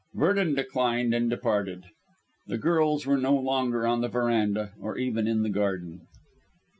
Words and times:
Vernon 0.15 0.55
declined 0.55 1.13
and 1.13 1.29
departed. 1.29 1.83
The 2.47 2.57
girls 2.57 3.05
were 3.05 3.19
no 3.19 3.35
longer 3.35 3.85
on 3.85 4.01
the 4.01 4.07
verandah 4.09 4.71
or 4.81 4.97
even 4.97 5.27
in 5.27 5.43
the 5.43 5.49
garden. 5.51 6.07